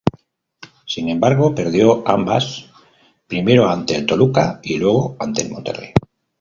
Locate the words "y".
4.63-4.79